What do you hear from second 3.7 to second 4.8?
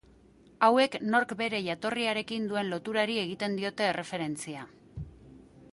erreferentzia.